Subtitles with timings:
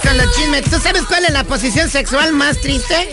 [0.00, 3.08] Con los chismes, ¿tú sabes cuál es la posición sexual más triste?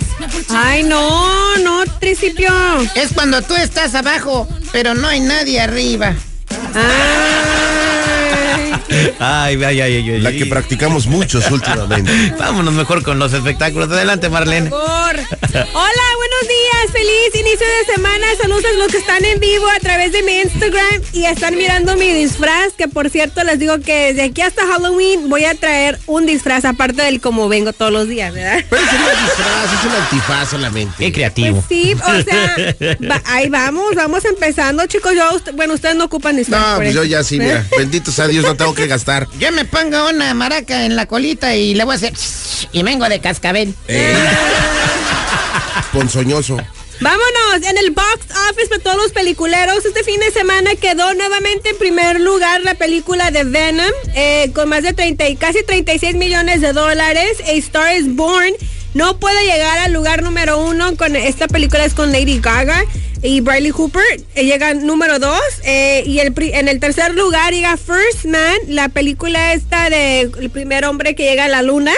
[0.50, 2.52] Ay, no, no, Tricipio.
[2.96, 6.14] Es cuando tú estás abajo, pero no hay nadie arriba.
[6.74, 7.42] Ay.
[9.20, 10.20] Ay, ay, ay, ay, ay.
[10.20, 12.34] La que practicamos muchos últimamente.
[12.40, 13.90] Vámonos mejor con los espectáculos.
[13.90, 14.70] Adelante, Marlene.
[14.70, 15.16] Por favor.
[15.54, 16.61] Hola, buenos días.
[16.92, 18.26] Feliz inicio de semana.
[18.42, 21.96] Saludos a los que están en vivo a través de mi Instagram y están mirando
[21.96, 22.74] mi disfraz.
[22.78, 26.66] Que por cierto, les digo que desde aquí hasta Halloween voy a traer un disfraz
[26.66, 28.64] aparte del como vengo todos los días, ¿verdad?
[28.70, 30.94] Pero es un disfraz, es un antifaz solamente.
[30.98, 31.62] Qué creativo.
[31.62, 32.76] Pues sí, o sea,
[33.10, 35.14] va- ahí vamos, vamos empezando, chicos.
[35.16, 36.62] Yo, usted- bueno, ustedes no ocupan disfraz.
[36.62, 37.66] No, pues yo ya sí, mira.
[37.78, 39.28] Bendito sea Dios, no tengo que gastar.
[39.40, 42.14] Yo me pongo una maraca en la colita y le voy a hacer...
[42.74, 43.74] Y vengo de cascabel.
[43.88, 44.16] Eh,
[45.92, 46.58] ponzoñoso.
[47.00, 51.70] Vámonos, en el box office para todos los peliculeros, este fin de semana quedó nuevamente
[51.70, 56.14] en primer lugar la película de Venom, eh, con más de 30 y casi 36
[56.16, 57.40] millones de dólares.
[57.48, 58.54] A Star is Born
[58.94, 62.84] no puede llegar al lugar número uno con esta película es con Lady Gaga
[63.24, 64.04] y Bradley Cooper.
[64.36, 68.56] eh, llega número dos eh, y el, pri- en el tercer lugar llega First Man,
[68.68, 71.94] la película esta de el primer hombre que llega a la luna,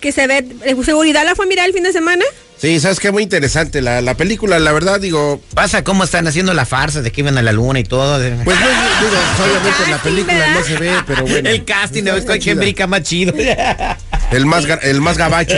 [0.00, 2.24] que se ve, eh, seguridad la fue a mirar el fin de semana.
[2.58, 6.54] Sí, sabes que muy interesante la, la película, la verdad, digo, Pasa cómo están haciendo
[6.54, 8.16] la farsa de que iban a la luna y todo.
[8.18, 8.66] pues no,
[9.04, 10.54] digo, obviamente en la casting, película ¿verdad?
[10.60, 11.48] no se ve, pero bueno.
[11.50, 12.54] el casting de chida.
[12.54, 13.34] brinca más chido.
[14.32, 15.54] El más, el más gabacho.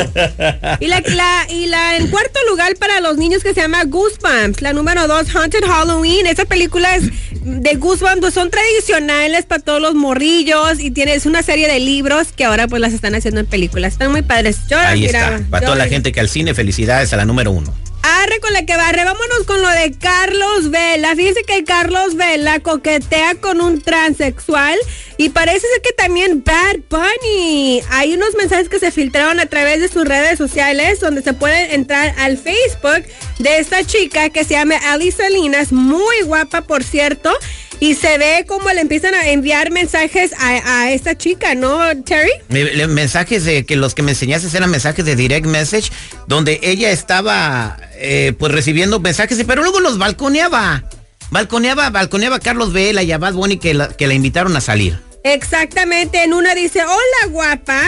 [0.79, 4.61] Y la, la- y la en cuarto lugar para los niños que se llama Goosebumps,
[4.61, 6.27] la número dos, Haunted Halloween.
[6.27, 7.05] Esta película es
[7.49, 11.81] de Goosebumps, pues son tradicionales para todos los morrillos y tiene, es una serie de
[11.81, 13.95] libros que ahora pues las están haciendo en películas.
[13.95, 14.59] Están muy padres.
[14.69, 15.37] Yo Ahí miraba.
[15.37, 15.51] está.
[15.51, 17.73] Para Yo toda la gente que al cine, felicidades a la número uno.
[18.03, 21.15] Arre con la que barre, vámonos con lo de Carlos Vela.
[21.17, 24.79] Fíjense que Carlos Vela coquetea con un transexual
[25.17, 27.83] y parece ser que también Bad Bunny.
[27.91, 31.73] Hay unos mensajes que se filtraron a través de sus redes sociales donde se pueden
[31.73, 33.05] entrar al Facebook
[33.39, 37.37] de esta chica que se llama Ali Salinas, muy guapa por cierto.
[37.81, 42.33] Y se ve como le empiezan a enviar mensajes a, a esta chica, ¿no, Terry?
[42.49, 45.91] Me- le- Mensajes de que los que me enseñaste eran mensajes de direct message,
[46.27, 50.83] donde ella estaba eh, pues recibiendo mensajes, pero luego los balconeaba.
[51.31, 54.61] Balconeaba, balconeaba a Carlos Vela y a Bad Bunny que la, que la invitaron a
[54.61, 54.99] salir.
[55.25, 57.81] Exactamente, en una dice, hola guapa,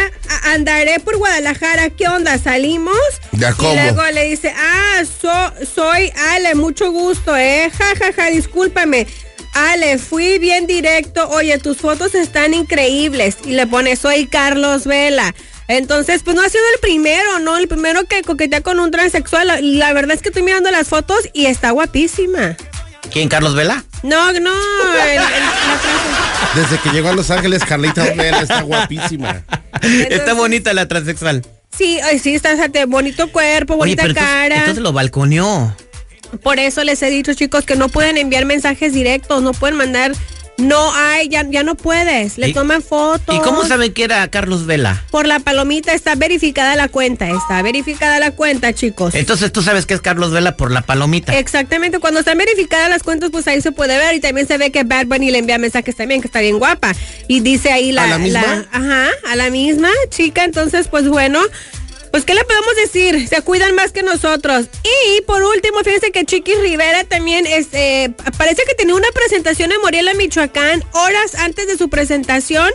[0.44, 2.36] andaré por Guadalajara, ¿qué onda?
[2.38, 2.94] ¿Salimos?
[3.32, 8.26] Ya, Y luego le dice, ah, so- soy Ale, mucho gusto, eh, ja, ja, ja,
[8.30, 9.06] discúlpame.
[9.54, 13.36] Ale, fui bien directo, oye, tus fotos están increíbles.
[13.44, 15.34] Y le pone, soy Carlos Vela.
[15.68, 17.56] Entonces, pues no ha sido el primero, ¿no?
[17.56, 19.78] El primero que coquetea con un transexual.
[19.78, 22.56] La, verdad es que estoy mirando las fotos y está guapísima.
[23.12, 23.84] ¿Quién, Carlos Vela?
[24.02, 24.52] No, no,
[24.94, 26.60] el- el-.
[26.62, 29.42] Desde que llegó a Los Ángeles, Carlita Vela está guapísima.
[29.82, 31.44] Está bonita la transexual.
[31.76, 34.56] Sí, ay, sí, está, está bonito cuerpo, Oye, bonita pero entonces, cara.
[34.56, 35.74] entonces lo balconeó.
[36.42, 40.12] Por eso les he dicho, chicos, que no pueden enviar mensajes directos, no pueden mandar.
[40.58, 42.36] No hay, ya, ya no puedes.
[42.36, 43.34] Le ¿Y- toman fotos.
[43.34, 45.02] ¿Y cómo saben que era Carlos Vela?
[45.10, 47.30] Por la palomita está verificada la cuenta.
[47.30, 49.14] Está verificada la cuenta, chicos.
[49.14, 51.38] Entonces tú sabes que es Carlos Vela por la palomita.
[51.38, 54.70] Exactamente, cuando están verificadas las cuentas, pues ahí se puede ver y también se ve
[54.70, 56.92] que Bad Bunny le envía mensajes también, que está bien guapa.
[57.26, 58.04] Y dice ahí la...
[58.04, 58.66] ¿A la misma?
[58.70, 61.40] ajá, a la misma chica, entonces pues bueno,
[62.10, 63.28] pues ¿qué le podemos decir?
[63.28, 64.66] Se cuidan más que nosotros.
[64.82, 69.72] Y por último, fíjense que Chiquis Rivera también es, eh, parece que tenía una presentación
[69.72, 72.70] en Morelia, Michoacán, horas antes de su presentación.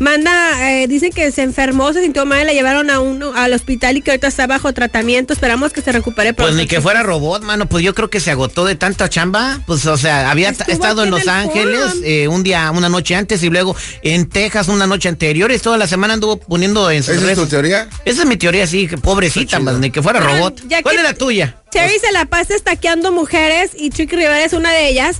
[0.00, 3.96] Manda, eh, dice que se enfermó, se sintió mal, la llevaron a uno al hospital
[3.96, 5.32] y que ahorita está bajo tratamiento.
[5.32, 6.52] Esperamos que se recupere pronto.
[6.52, 7.66] Pues ni que fuera robot, mano.
[7.66, 9.60] Pues yo creo que se agotó de tanta chamba.
[9.66, 13.16] Pues, o sea, había Estuvo estado en Los el Ángeles eh, un día, una noche
[13.16, 15.50] antes y luego en Texas una noche anterior.
[15.50, 17.88] Y toda la semana anduvo poniendo en sus ¿Esa es tu teoría?
[18.04, 20.62] Esa es mi teoría, sí, que pobrecita, más ni que fuera robot.
[20.68, 21.56] ya ¿Cuál que- es la tuya?
[21.70, 25.16] Terry se la pasa estaqueando mujeres y Chiqui Rivera es una de ellas.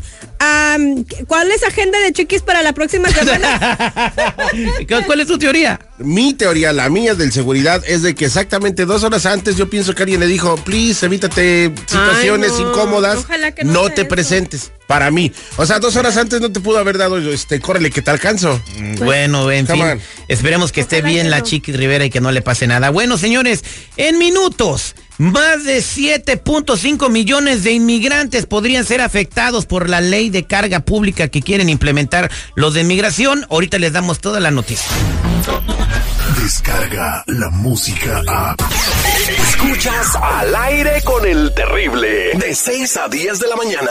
[1.26, 4.22] ¿Cuál es la agenda de Chiquis para la próxima semana?
[4.88, 5.80] ¿Cu- ¿Cuál es tu teoría?
[5.98, 9.94] Mi teoría, la mía del seguridad, es de que exactamente dos horas antes yo pienso
[9.94, 12.70] que alguien le dijo, please, evítate situaciones Ay, no.
[12.70, 14.08] incómodas, Ojalá que no no te eso.
[14.08, 14.70] presentes.
[14.86, 15.30] Para mí.
[15.58, 18.58] O sea, dos horas antes no te pudo haber dado, este, córrele que te alcanzo.
[18.98, 20.00] Bueno, en Come fin, on.
[20.28, 21.44] esperemos que esté bien que la no.
[21.44, 22.88] Chiqui Rivera y que no le pase nada.
[22.88, 23.64] Bueno, señores,
[23.98, 30.44] en minutos Más de 7.5 millones de inmigrantes podrían ser afectados por la ley de
[30.44, 33.44] carga pública que quieren implementar los de inmigración.
[33.50, 34.88] Ahorita les damos toda la noticia.
[36.40, 38.54] Descarga la música a.
[39.48, 42.34] Escuchas al aire con el terrible.
[42.34, 43.90] De 6 a 10 de la mañana.